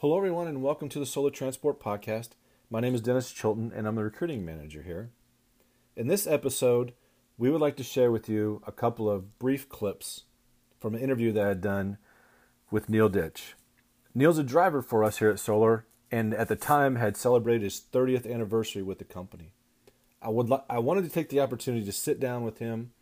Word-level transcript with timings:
Hello, 0.00 0.16
everyone, 0.16 0.48
and 0.48 0.62
welcome 0.62 0.88
to 0.88 0.98
the 0.98 1.04
Solar 1.04 1.28
Transport 1.28 1.78
Podcast. 1.78 2.30
My 2.70 2.80
name 2.80 2.94
is 2.94 3.02
Dennis 3.02 3.30
Chilton, 3.30 3.70
and 3.74 3.86
I'm 3.86 3.96
the 3.96 4.02
recruiting 4.02 4.46
manager 4.46 4.80
here. 4.80 5.10
In 5.94 6.06
this 6.06 6.26
episode, 6.26 6.94
we 7.36 7.50
would 7.50 7.60
like 7.60 7.76
to 7.76 7.84
share 7.84 8.10
with 8.10 8.26
you 8.26 8.62
a 8.66 8.72
couple 8.72 9.10
of 9.10 9.38
brief 9.38 9.68
clips 9.68 10.22
from 10.78 10.94
an 10.94 11.02
interview 11.02 11.32
that 11.32 11.44
I 11.44 11.48
had 11.48 11.60
done 11.60 11.98
with 12.70 12.88
Neil 12.88 13.10
Ditch. 13.10 13.56
Neil's 14.14 14.38
a 14.38 14.42
driver 14.42 14.80
for 14.80 15.04
us 15.04 15.18
here 15.18 15.28
at 15.28 15.38
Solar, 15.38 15.84
and 16.10 16.32
at 16.32 16.48
the 16.48 16.56
time 16.56 16.96
had 16.96 17.14
celebrated 17.14 17.60
his 17.60 17.82
30th 17.92 18.24
anniversary 18.24 18.82
with 18.82 19.00
the 19.00 19.04
company. 19.04 19.52
I 20.22 20.30
would 20.30 20.48
li- 20.48 20.64
I 20.70 20.78
wanted 20.78 21.04
to 21.04 21.10
take 21.10 21.28
the 21.28 21.40
opportunity 21.40 21.84
to 21.84 21.92
sit 21.92 22.18
down 22.18 22.42
with 22.42 22.58
him 22.58 22.92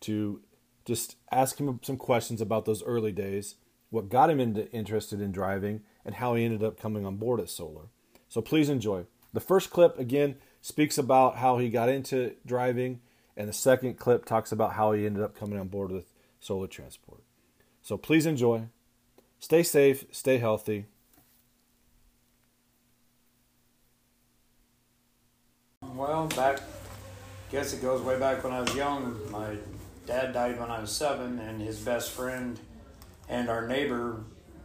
to 0.00 0.40
just 0.86 1.16
ask 1.30 1.60
him 1.60 1.80
some 1.82 1.98
questions 1.98 2.40
about 2.40 2.64
those 2.64 2.82
early 2.82 3.12
days, 3.12 3.56
what 3.90 4.08
got 4.08 4.30
him 4.30 4.40
into, 4.40 4.72
interested 4.72 5.20
in 5.20 5.30
driving, 5.30 5.82
and 6.04 6.16
how 6.16 6.34
he 6.34 6.44
ended 6.44 6.62
up 6.62 6.78
coming 6.78 7.06
on 7.06 7.16
board 7.16 7.40
at 7.40 7.48
Solar. 7.48 7.88
So 8.28 8.40
please 8.40 8.68
enjoy. 8.68 9.06
The 9.32 9.40
first 9.40 9.70
clip, 9.70 9.98
again, 9.98 10.36
speaks 10.60 10.98
about 10.98 11.36
how 11.36 11.58
he 11.58 11.68
got 11.68 11.88
into 11.88 12.34
driving, 12.46 13.00
and 13.36 13.48
the 13.48 13.52
second 13.52 13.98
clip 13.98 14.24
talks 14.24 14.52
about 14.52 14.74
how 14.74 14.92
he 14.92 15.06
ended 15.06 15.22
up 15.22 15.36
coming 15.36 15.58
on 15.58 15.68
board 15.68 15.90
with 15.90 16.12
Solar 16.40 16.66
Transport. 16.66 17.22
So 17.82 17.96
please 17.96 18.26
enjoy. 18.26 18.68
Stay 19.38 19.62
safe, 19.62 20.04
stay 20.10 20.38
healthy. 20.38 20.86
Well, 25.82 26.26
back, 26.28 26.60
guess 27.50 27.72
it 27.72 27.82
goes 27.82 28.00
way 28.00 28.18
back 28.18 28.42
when 28.42 28.52
I 28.52 28.60
was 28.60 28.74
young. 28.74 29.20
My 29.30 29.56
dad 30.06 30.32
died 30.32 30.58
when 30.58 30.70
I 30.70 30.80
was 30.80 30.90
seven, 30.90 31.38
and 31.38 31.60
his 31.60 31.78
best 31.78 32.10
friend 32.10 32.58
and 33.28 33.48
our 33.48 33.66
neighbor 33.66 34.24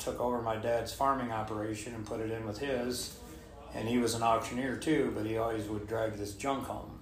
took 0.00 0.20
over 0.20 0.42
my 0.42 0.56
dad's 0.56 0.92
farming 0.92 1.30
operation 1.30 1.94
and 1.94 2.04
put 2.04 2.20
it 2.20 2.30
in 2.30 2.46
with 2.46 2.58
his. 2.58 3.16
And 3.74 3.88
he 3.88 3.98
was 3.98 4.14
an 4.14 4.22
auctioneer 4.22 4.76
too, 4.76 5.12
but 5.14 5.24
he 5.24 5.36
always 5.36 5.66
would 5.68 5.86
drag 5.86 6.14
this 6.14 6.34
junk 6.34 6.66
home. 6.66 6.98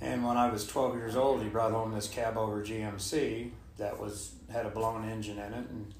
And 0.00 0.24
when 0.24 0.36
I 0.36 0.50
was 0.50 0.66
12 0.66 0.96
years 0.96 1.16
old, 1.16 1.42
he 1.42 1.48
brought 1.48 1.72
home 1.72 1.92
this 1.92 2.08
cab 2.08 2.36
over 2.36 2.62
GMC 2.62 3.50
that 3.76 4.00
was 4.00 4.32
had 4.52 4.66
a 4.66 4.70
blown 4.70 5.08
engine 5.08 5.38
in 5.38 5.52
it, 5.52 5.68
and 5.70 5.94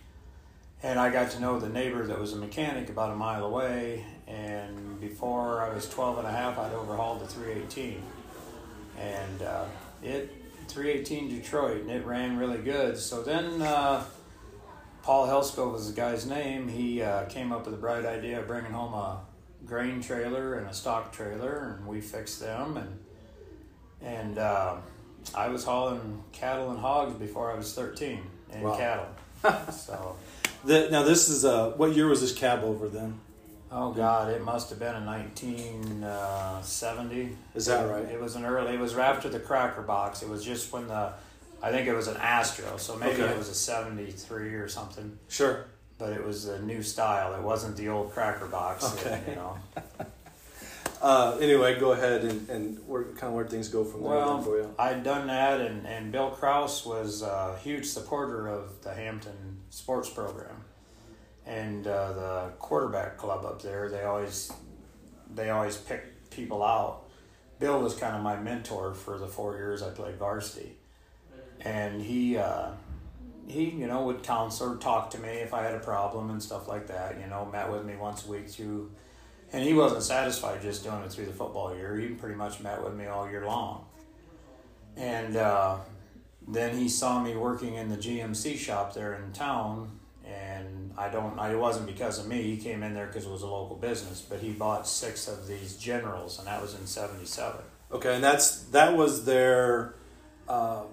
and 0.83 1.01
I 1.01 1.11
got 1.11 1.31
to 1.31 1.41
know 1.41 1.59
the 1.59 1.69
neighbor 1.69 2.07
that 2.07 2.21
was 2.21 2.35
a 2.35 2.37
mechanic 2.37 2.91
about 2.91 3.11
a 3.11 3.17
mile 3.17 3.47
away. 3.47 4.05
And 4.27 5.01
before 5.01 5.63
I 5.63 5.75
was 5.75 5.89
12 5.89 6.19
and 6.19 6.27
a 6.27 6.31
half, 6.31 6.59
I'd 6.59 6.75
overhauled 6.75 7.21
the 7.23 7.27
318, 7.27 8.03
and 8.99 9.43
uh, 9.43 9.65
it 10.03 10.31
318 10.69 11.41
Detroit, 11.41 11.81
and 11.83 11.91
it 11.91 12.05
ran 12.05 12.37
really 12.37 12.59
good. 12.59 12.99
So 12.99 13.23
then. 13.23 13.63
Uh, 13.63 14.05
Paul 15.05 15.27
Helsko 15.29 15.71
was 15.71 15.87
the 15.87 15.93
guy's 15.95 16.25
name. 16.25 16.67
He 16.67 17.03
uh, 17.03 17.27
came 17.27 17.53
up 17.53 17.67
with 17.67 17.75
a 17.75 17.77
bright 17.77 18.07
idea 18.07 18.41
of 18.41 18.47
bringing 18.47 18.73
home 18.73 18.95
a 18.95 19.21
grain 19.67 20.01
trailer 20.01 20.55
and 20.55 20.67
a 20.67 20.73
stock 20.73 21.13
trailer, 21.13 21.77
and 21.77 21.87
we 21.87 22.01
fixed 22.01 22.41
them. 22.41 22.79
And 22.79 22.99
and 24.01 24.39
uh, 24.39 24.77
I 25.35 25.49
was 25.49 25.65
hauling 25.65 26.25
cattle 26.33 26.71
and 26.71 26.79
hogs 26.81 27.15
before 27.19 27.53
I 27.53 27.55
was 27.55 27.75
thirteen 27.75 28.23
and 28.51 28.63
Wow. 28.63 28.77
cattle. 28.79 29.07
so, 29.73 30.17
The, 30.65 30.89
now 30.91 31.03
this 31.03 31.29
is 31.29 31.45
uh, 31.45 31.73
what 31.73 31.95
year 31.95 32.09
was 32.09 32.23
this 32.23 32.33
cab 32.33 32.65
over 32.65 32.89
then? 32.89 33.21
oh 33.71 33.93
God, 33.93 34.31
it 34.31 34.41
must 34.41 34.71
have 34.71 34.79
been 34.79 34.95
in 34.97 35.05
nineteen 35.05 36.03
uh. 36.03 36.63
Is 37.55 37.67
that 37.67 37.91
right? 37.91 38.07
It 38.07 38.19
was 38.23 38.37
an 38.37 38.47
early. 38.47 38.73
It 38.73 38.81
was 38.81 38.97
after 38.97 39.29
the 39.29 39.41
Cracker 39.41 39.83
Box. 39.83 40.23
It 40.23 40.31
was 40.31 40.43
just 40.43 40.73
when 40.73 40.89
the. 40.89 41.13
I 41.65 41.71
think 41.73 41.89
it 41.89 41.95
was 41.95 42.09
an 42.09 42.17
Astro, 42.19 42.77
so 42.77 42.97
maybe 42.97 43.23
Okay. 43.23 43.33
it 43.33 43.39
was 43.39 43.49
a 43.49 43.55
'73 43.55 44.55
or 44.57 44.69
something. 44.69 45.19
Sure. 45.29 45.65
but 45.97 46.13
it 46.13 46.23
was 46.25 46.47
a 46.47 46.61
new 46.61 46.83
style. 46.83 47.35
It 47.35 47.43
wasn't 47.43 47.77
the 47.77 47.89
old 47.89 48.13
cracker 48.13 48.47
box. 48.47 48.85
Okay. 48.95 49.21
You 49.29 49.35
know. 49.37 49.57
Uh, 51.03 51.37
anyway, 51.39 51.79
go 51.79 51.93
ahead 51.93 52.25
and, 52.25 52.49
and 52.49 52.79
where, 52.89 53.05
kind 53.05 53.25
of 53.25 53.33
where 53.35 53.47
things 53.47 53.69
go 53.69 53.85
from 53.85 54.01
there 54.03 54.11
Well, 54.13 54.41
for 54.41 54.57
you. 54.57 54.75
I'd 54.79 55.03
done 55.03 55.27
that, 55.27 55.61
and, 55.61 55.87
and 55.87 56.11
Bill 56.11 56.31
Kraus 56.31 56.87
was 56.87 57.21
a 57.21 57.59
huge 57.63 57.85
supporter 57.85 58.49
of 58.49 58.81
the 58.83 58.95
Hampton 58.95 59.61
sports 59.69 60.09
program, 60.09 60.65
and 61.45 61.87
uh, 61.87 62.13
the 62.15 62.53
quarterback 62.59 63.19
club 63.19 63.45
up 63.45 63.61
there. 63.61 63.91
They 63.91 64.05
always 64.05 64.51
they 65.35 65.51
always 65.51 65.77
pick 65.77 66.31
people 66.31 66.63
out. 66.63 67.03
Bill 67.59 67.81
was 67.83 67.95
kind 67.95 68.17
of 68.17 68.23
my 68.23 68.37
mentor 68.37 68.95
for 68.95 69.19
the 69.19 69.27
four 69.27 69.57
years 69.57 69.83
I 69.83 69.91
played 69.91 70.17
varsity, 70.17 70.75
and 71.61 72.03
he. 72.03 72.37
Uh, 72.37 72.71
he, 73.47 73.65
you 73.65 73.87
know, 73.87 74.05
would 74.05 74.23
counsel 74.23 74.77
talk 74.77 75.11
to 75.11 75.19
me 75.19 75.29
if 75.29 75.53
I 75.53 75.63
had 75.63 75.75
a 75.75 75.81
problem 75.81 76.31
and 76.31 76.43
stuff 76.43 76.69
like 76.69 76.87
that. 76.87 77.21
You 77.21 77.27
know, 77.27 77.45
met 77.45 77.71
with 77.71 77.85
me 77.85 77.97
once 77.97 78.27
a 78.27 78.31
week 78.31 78.49
through, 78.49 78.91
and 79.53 79.63
he 79.63 79.75
wasn't 79.75 80.03
satisfied 80.03 80.63
just 80.63 80.83
doing 80.83 81.03
it 81.03 81.13
through 81.13 81.27
the 81.27 81.33
football 81.33 81.75
year. 81.75 81.97
He 81.97 82.09
pretty 82.09 82.37
much 82.37 82.61
met 82.61 82.83
with 82.83 82.95
me 82.95 83.07
all 83.07 83.29
year 83.29 83.47
long. 83.47 83.85
And 84.97 85.37
uh, 85.37 85.79
then 86.47 86.77
he 86.77 86.89
saw 86.89 87.23
me 87.23 87.37
working 87.37 87.75
in 87.75 87.89
the 87.89 87.97
GMC 87.97 88.57
shop 88.57 88.95
there 88.95 89.15
in 89.15 89.33
town, 89.33 89.99
and 90.25 90.95
I 90.97 91.09
don't, 91.09 91.39
I 91.39 91.53
it 91.53 91.59
wasn't 91.59 91.87
because 91.87 92.19
of 92.19 92.27
me. 92.27 92.43
He 92.43 92.57
came 92.57 92.83
in 92.83 92.95
there 92.95 93.07
because 93.07 93.27
it 93.27 93.31
was 93.31 93.43
a 93.43 93.47
local 93.49 93.77
business, 93.77 94.21
but 94.21 94.41
he 94.41 94.53
bought 94.53 94.87
six 94.87 95.29
of 95.29 95.47
these 95.47 95.77
Generals, 95.77 96.39
and 96.39 96.47
that 96.47 96.63
was 96.63 96.79
in 96.79 96.87
'77. 96.87 97.61
Okay, 97.93 98.15
and 98.15 98.25
that's 98.25 98.63
that 98.65 98.97
was 98.97 99.25
their 99.25 99.95
uh, 100.49 100.85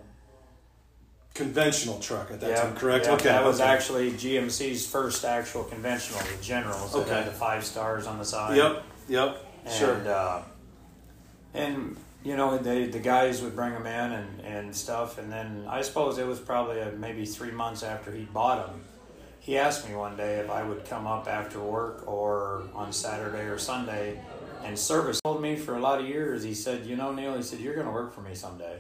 conventional 1.41 2.00
truck 2.00 2.31
at 2.31 2.40
that 2.41 2.57
time, 2.57 2.75
correct? 2.75 3.06
yeah, 3.06 3.13
okay, 3.13 3.24
that 3.29 3.44
was 3.44 3.59
okay. 3.62 3.69
actually 3.69 4.12
GMC's 4.12 4.85
first 4.88 5.25
actual 5.25 5.63
conventional, 5.63 6.19
the 6.19 6.44
Generals. 6.44 6.94
That 6.94 7.00
Okay. 7.00 7.13
had 7.16 7.28
the 7.28 7.31
five 7.31 7.63
stars 7.66 8.07
on 8.07 8.18
the 8.18 8.25
side. 8.25 8.57
Yep. 8.57 8.84
Yep. 9.09 9.46
And, 9.66 9.74
sure. 9.74 10.07
Uh, 10.07 10.41
and 11.53 11.97
you 12.24 12.35
know, 12.38 12.57
they, 12.57 12.85
the 12.85 13.00
guys 13.00 13.41
would 13.41 13.56
bring 13.56 13.74
them 13.74 13.88
in 13.88 14.12
and, 14.12 14.41
and 14.41 14.75
stuff, 14.75 15.18
and 15.18 15.31
then 15.31 15.66
I 15.68 15.81
suppose 15.81 16.18
it 16.19 16.28
was 16.28 16.40
probably 16.40 16.80
uh 16.81 16.91
maybe 16.97 17.25
three 17.25 17.51
months 17.51 17.81
after 17.84 18.12
he 18.12 18.24
bought 18.25 18.68
them. 18.68 18.81
He 19.40 19.57
asked 19.57 19.90
me 19.90 19.96
one 19.96 20.16
day 20.16 20.40
if 20.40 20.50
I 20.51 20.62
would 20.63 20.85
come 20.85 21.07
up 21.07 21.28
after 21.28 21.59
work 21.59 22.07
or 22.07 22.63
on 22.75 22.94
Saturday 22.94 23.46
or 23.50 23.57
Sunday 23.57 24.22
and 24.63 24.78
service. 24.78 25.18
He 25.18 25.22
told 25.28 25.41
me 25.41 25.56
for 25.56 25.75
a 25.75 25.80
lot 25.80 26.00
of 26.00 26.07
years. 26.07 26.44
He 26.44 26.53
said, 26.53 26.85
"You 26.85 26.96
know, 26.96 27.12
Neil," 27.12 27.35
he 27.35 27.41
said, 27.41 27.59
"You're 27.59 27.74
going 27.74 27.88
to 27.88 27.91
work 27.91 28.13
for 28.13 28.22
me 28.22 28.35
someday." 28.35 28.78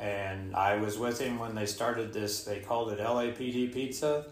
And 0.00 0.56
I 0.56 0.76
was 0.76 0.98
with 0.98 1.20
him 1.20 1.38
when 1.38 1.54
they 1.54 1.66
started 1.66 2.12
this. 2.12 2.44
They 2.44 2.60
called 2.60 2.90
it 2.90 2.98
LAPD 2.98 3.72
Pizza. 3.72 4.26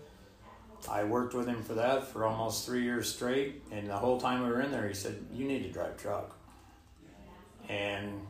I 0.91 1.05
worked 1.05 1.35
with 1.35 1.47
him 1.47 1.63
for 1.63 1.75
that 1.75 2.07
for 2.07 2.25
almost 2.25 2.65
three 2.65 2.83
years 2.85 3.13
straight, 3.13 3.63
and 3.71 3.89
the 3.89 3.97
whole 3.97 4.19
time 4.21 4.43
we 4.45 4.49
were 4.49 4.61
in 4.61 4.71
there, 4.71 4.87
he 4.89 4.95
said, 4.95 5.27
"You 5.33 5.45
need 5.47 5.65
to 5.65 5.71
drive 5.71 5.97
truck." 5.99 6.37
And 7.69 8.27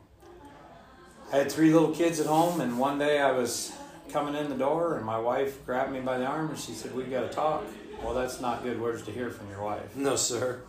I 1.32 1.37
had 1.37 1.53
three 1.53 1.72
little 1.72 1.94
kids 1.94 2.19
at 2.19 2.27
home, 2.27 2.60
and 2.60 2.78
one 2.78 2.98
day 2.98 3.21
I 3.21 3.32
was 3.32 3.72
coming 4.10 4.34
in 4.34 4.48
the 4.48 4.56
door, 4.56 4.97
and 4.97 5.04
my 5.04 5.19
wife 5.19 5.65
grabbed 5.66 5.93
me 5.93 6.00
by 6.00 6.19
the 6.19 6.25
arm, 6.25 6.48
and 6.48 6.59
she 6.59 6.72
said, 6.72 6.94
We've 6.94 7.10
got 7.10 7.28
to 7.28 7.28
talk." 7.28 7.65
Well, 8.03 8.15
that's 8.15 8.41
not 8.41 8.62
good 8.62 8.81
words 8.81 9.03
to 9.03 9.10
hear 9.12 9.28
from 9.31 9.48
your 9.50 9.62
wife. 9.62 9.97
no, 9.97 10.16
sir. 10.16 10.60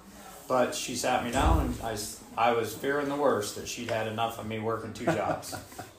But 0.47 0.73
she 0.73 0.95
sat 0.95 1.23
me 1.23 1.31
down, 1.31 1.59
and 1.59 1.81
I, 1.83 1.95
I 2.35 2.53
was 2.53 2.73
fearing 2.73 3.07
the 3.07 3.15
worst 3.15 3.55
that 3.55 3.67
she'd 3.67 3.91
had 3.91 4.07
enough 4.07 4.39
of 4.39 4.47
me 4.47 4.59
working 4.59 4.93
two 4.93 5.05
jobs. 5.05 5.55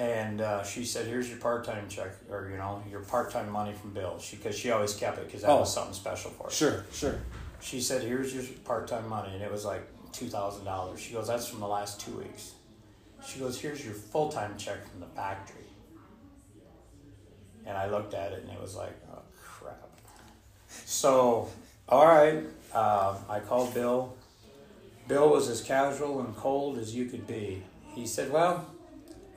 and 0.00 0.40
uh, 0.40 0.64
she 0.64 0.84
said, 0.86 1.06
"Here's 1.06 1.28
your 1.28 1.38
part-time 1.38 1.86
check, 1.88 2.08
or 2.30 2.48
you 2.50 2.56
know, 2.56 2.82
your 2.90 3.00
part-time 3.00 3.50
money 3.50 3.74
from 3.74 3.92
Bill." 3.92 4.18
She 4.18 4.36
because 4.36 4.56
she 4.58 4.70
always 4.70 4.94
kept 4.94 5.18
it 5.18 5.26
because 5.26 5.42
that 5.42 5.50
Oh. 5.50 5.60
was 5.60 5.74
something 5.74 5.92
special 5.94 6.30
for 6.30 6.44
her. 6.44 6.50
Sure. 6.50 6.84
Sure. 6.92 7.20
She 7.60 7.80
said, 7.82 8.02
"Here's 8.02 8.34
your 8.34 8.44
part-time 8.64 9.06
money," 9.08 9.34
and 9.34 9.42
it 9.42 9.52
was 9.52 9.66
like 9.66 9.82
two 10.12 10.28
thousand 10.28 10.64
dollars. 10.64 11.00
She 11.00 11.12
goes, 11.12 11.26
"That's 11.26 11.46
from 11.46 11.60
the 11.60 11.68
last 11.68 12.00
two 12.00 12.16
weeks." 12.16 12.52
She 13.26 13.38
goes, 13.40 13.60
"Here's 13.60 13.84
your 13.84 13.92
full-time 13.92 14.56
check 14.56 14.78
from 14.90 15.00
the 15.00 15.06
factory." 15.08 15.56
And 17.66 17.76
I 17.76 17.90
looked 17.90 18.14
at 18.14 18.32
it, 18.32 18.42
and 18.44 18.50
it 18.50 18.60
was 18.60 18.74
like, 18.76 18.96
"Oh 19.12 19.18
crap!" 19.44 19.86
So, 20.86 21.48
all 21.90 22.06
right, 22.06 22.42
uh, 22.72 23.18
I 23.28 23.40
called 23.40 23.74
Bill. 23.74 24.14
Bill 25.08 25.28
was 25.28 25.48
as 25.50 25.60
casual 25.60 26.20
and 26.20 26.34
cold 26.36 26.78
as 26.78 26.94
you 26.94 27.04
could 27.04 27.26
be. 27.26 27.62
He 27.94 28.06
said, 28.06 28.32
"Well, 28.32 28.64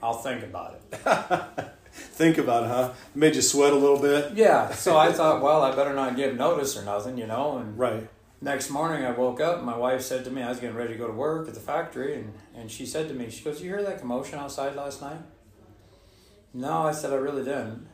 I'll 0.04 0.14
think 0.26 0.42
about 0.44 0.74
it." 0.74 1.70
Think 1.96 2.38
about 2.38 2.64
it, 2.64 2.68
huh? 2.68 2.92
Made 3.14 3.36
you 3.36 3.42
sweat 3.42 3.72
a 3.72 3.76
little 3.76 4.00
bit. 4.00 4.32
Yeah. 4.34 4.72
So 4.72 4.96
I 4.96 5.12
thought, 5.18 5.40
well, 5.42 5.62
I 5.62 5.74
better 5.76 5.94
not 5.94 6.16
give 6.16 6.36
notice 6.36 6.76
or 6.76 6.84
nothing, 6.84 7.16
you 7.18 7.26
know, 7.28 7.58
and 7.58 7.78
Right. 7.78 8.08
Next 8.40 8.68
morning, 8.68 9.04
I 9.06 9.12
woke 9.12 9.40
up. 9.40 9.58
and 9.58 9.66
My 9.66 9.76
wife 9.76 10.02
said 10.02 10.24
to 10.24 10.30
me, 10.30 10.42
I 10.42 10.48
was 10.48 10.58
getting 10.58 10.74
ready 10.76 10.92
to 10.94 10.98
go 10.98 11.06
to 11.06 11.12
work 11.12 11.46
at 11.48 11.54
the 11.54 11.60
factory, 11.60 12.14
and, 12.16 12.32
and 12.54 12.68
she 12.70 12.84
said 12.84 13.06
to 13.08 13.14
me, 13.14 13.30
She 13.30 13.44
goes, 13.44 13.62
You 13.62 13.68
hear 13.70 13.82
that 13.84 14.00
commotion 14.00 14.38
outside 14.40 14.74
last 14.74 15.00
night? 15.02 15.20
No, 16.52 16.82
I 16.82 16.92
said, 16.92 17.12
I 17.12 17.16
really 17.16 17.44
didn't. 17.44 17.86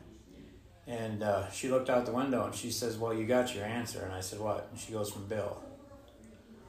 And 0.87 1.21
uh, 1.23 1.49
she 1.51 1.69
looked 1.69 1.89
out 1.89 2.05
the 2.07 2.11
window 2.11 2.43
and 2.45 2.55
she 2.55 2.71
says, 2.71 2.97
Well, 2.97 3.13
you 3.13 3.25
got 3.25 3.53
your 3.55 3.65
answer. 3.65 4.01
And 4.03 4.13
I 4.13 4.21
said, 4.21 4.39
What? 4.39 4.67
And 4.71 4.79
she 4.79 4.91
goes, 4.93 5.11
From 5.11 5.27
Bill. 5.27 5.61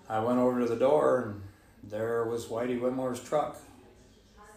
I 0.08 0.20
went 0.20 0.38
over 0.38 0.60
to 0.60 0.66
the 0.66 0.76
door, 0.76 1.22
and 1.24 1.42
there 1.90 2.24
was 2.24 2.46
Whitey 2.46 2.78
Whitmore's 2.78 3.20
truck. 3.22 3.56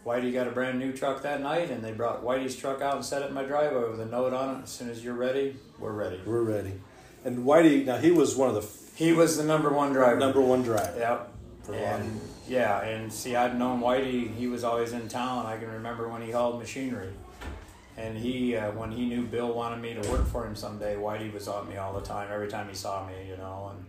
Whitey 0.05 0.31
got 0.31 0.47
a 0.47 0.51
brand 0.51 0.77
new 0.77 0.93
truck 0.93 1.23
that 1.23 1.41
night, 1.41 1.71
and 1.71 1.83
they 1.83 1.91
brought 1.91 2.23
Whitey's 2.23 2.55
truck 2.55 2.81
out 2.81 2.95
and 2.95 3.03
set 3.03 3.23
it 3.23 3.29
in 3.29 3.33
my 3.33 3.43
driveway 3.43 3.89
with 3.89 3.99
a 3.99 4.05
note 4.05 4.33
on 4.33 4.57
it. 4.59 4.63
As 4.63 4.69
soon 4.69 4.89
as 4.89 5.03
you're 5.03 5.15
ready, 5.15 5.55
we're 5.79 5.91
ready. 5.93 6.19
We're 6.25 6.43
ready. 6.43 6.73
And 7.23 7.39
Whitey, 7.45 7.85
now 7.85 7.97
he 7.97 8.11
was 8.11 8.35
one 8.35 8.49
of 8.49 8.55
the 8.55 8.61
f- 8.61 8.95
He 8.95 9.13
was 9.13 9.37
the 9.37 9.43
number 9.43 9.73
one 9.73 9.93
driver. 9.93 10.19
number 10.19 10.41
one 10.41 10.61
driver. 10.61 10.93
Yep. 10.97 11.31
For. 11.63 11.73
And 11.73 12.21
yeah, 12.47 12.81
and 12.83 13.11
see, 13.11 13.35
I'd 13.35 13.57
known 13.57 13.81
Whitey. 13.81 14.31
He 14.35 14.45
was 14.45 14.63
always 14.63 14.93
in 14.93 15.07
town. 15.07 15.47
I 15.47 15.57
can 15.57 15.71
remember 15.71 16.07
when 16.07 16.21
he 16.21 16.29
hauled 16.29 16.59
machinery, 16.59 17.09
and 17.97 18.15
he 18.15 18.55
uh, 18.55 18.69
when 18.73 18.91
he 18.91 19.07
knew 19.07 19.23
Bill 19.23 19.51
wanted 19.51 19.81
me 19.81 19.95
to 19.99 20.07
work 20.11 20.27
for 20.27 20.45
him 20.45 20.55
someday. 20.55 20.95
Whitey 20.95 21.33
was 21.33 21.47
on 21.47 21.67
me 21.67 21.77
all 21.77 21.93
the 21.93 22.05
time. 22.05 22.29
Every 22.31 22.47
time 22.47 22.69
he 22.69 22.75
saw 22.75 23.07
me, 23.07 23.13
you 23.27 23.37
know, 23.37 23.71
and 23.75 23.85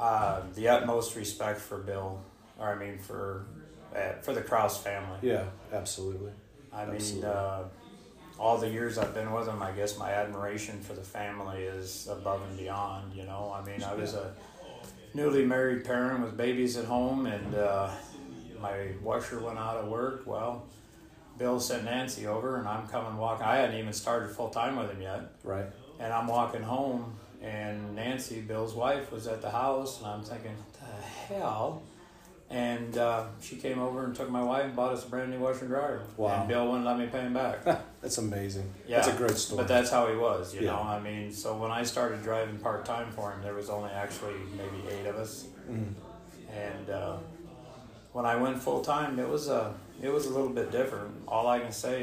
uh, 0.00 0.40
the 0.56 0.66
utmost 0.66 1.14
respect 1.14 1.60
for 1.60 1.78
Bill, 1.78 2.20
or 2.58 2.66
I 2.66 2.74
mean 2.74 2.98
for 2.98 3.46
for 4.22 4.32
the 4.32 4.42
Kraus 4.42 4.78
family. 4.78 5.18
Yeah, 5.22 5.44
absolutely. 5.72 6.32
I 6.72 6.86
mean, 6.86 7.24
uh, 7.24 7.64
all 8.38 8.56
the 8.58 8.68
years 8.68 8.96
I've 8.98 9.14
been 9.14 9.32
with 9.32 9.46
them, 9.46 9.62
I 9.62 9.72
guess 9.72 9.98
my 9.98 10.12
admiration 10.12 10.80
for 10.80 10.94
the 10.94 11.02
family 11.02 11.62
is 11.62 12.08
above 12.10 12.42
and 12.48 12.56
beyond. 12.58 13.12
You 13.14 13.24
know, 13.24 13.54
I 13.54 13.64
mean, 13.68 13.82
I 13.82 13.94
was 13.94 14.14
a 14.14 14.32
newly 15.14 15.44
married 15.44 15.84
parent 15.84 16.22
with 16.24 16.36
babies 16.36 16.76
at 16.76 16.84
home, 16.86 17.26
and 17.26 17.54
uh, 17.54 17.90
my 18.60 18.88
washer 19.02 19.40
went 19.40 19.58
out 19.58 19.76
of 19.76 19.88
work. 19.88 20.22
Well, 20.26 20.64
Bill 21.38 21.58
sent 21.58 21.84
Nancy 21.84 22.26
over, 22.26 22.56
and 22.56 22.68
I'm 22.68 22.86
coming 22.86 23.16
walking. 23.18 23.44
I 23.46 23.56
hadn't 23.56 23.76
even 23.78 23.92
started 23.92 24.30
full 24.30 24.50
time 24.50 24.76
with 24.76 24.90
him 24.90 25.00
yet, 25.02 25.22
Right. 25.42 25.66
and 25.98 26.12
I'm 26.12 26.26
walking 26.28 26.62
home, 26.62 27.14
and 27.42 27.96
Nancy, 27.96 28.40
Bill's 28.40 28.74
wife, 28.74 29.10
was 29.10 29.26
at 29.26 29.40
the 29.42 29.50
house, 29.50 29.98
and 29.98 30.06
I'm 30.06 30.22
thinking, 30.22 30.52
what 30.56 30.72
the 30.74 31.34
hell? 31.34 31.82
And 32.50 32.98
uh, 32.98 33.26
she 33.40 33.54
came 33.56 33.78
over 33.78 34.04
and 34.04 34.14
took 34.14 34.28
my 34.28 34.42
wife 34.42 34.64
and 34.64 34.74
bought 34.74 34.92
us 34.92 35.04
a 35.06 35.08
brand 35.08 35.30
new 35.30 35.38
washer 35.38 35.60
and 35.60 35.68
dryer. 35.68 36.02
Wow. 36.16 36.40
And 36.40 36.48
Bill 36.48 36.66
wouldn't 36.66 36.84
let 36.84 36.98
me 36.98 37.06
pay 37.06 37.20
him 37.20 37.32
back. 37.34 37.62
That's 38.02 38.18
amazing. 38.18 38.68
Yeah, 38.88 38.96
That's 38.96 39.08
a 39.14 39.16
great 39.16 39.36
story. 39.36 39.58
But 39.58 39.68
that's 39.68 39.90
how 39.90 40.08
he 40.08 40.16
was, 40.16 40.52
you 40.54 40.62
Yeah. 40.62 40.72
know. 40.72 40.80
I 40.82 40.98
mean, 40.98 41.32
so 41.32 41.56
when 41.56 41.70
I 41.70 41.84
started 41.84 42.22
driving 42.24 42.58
part 42.58 42.84
time 42.84 43.12
for 43.12 43.30
him, 43.30 43.40
there 43.42 43.54
was 43.54 43.70
only 43.70 43.90
actually 43.90 44.34
maybe 44.56 44.88
eight 44.92 45.06
of 45.06 45.16
us, 45.16 45.46
Mm. 45.70 45.92
and 46.52 46.90
uh, 46.90 47.16
when 48.12 48.24
I 48.26 48.34
went 48.36 48.58
full 48.58 48.80
time, 48.82 49.18
it 49.20 49.28
was 49.28 49.48
a 49.48 49.74
it 50.02 50.08
was 50.08 50.24
a 50.26 50.30
little 50.30 50.48
bit 50.48 50.72
different. 50.72 51.10
All 51.28 51.46
I 51.46 51.60
can 51.60 51.70
say 51.72 51.98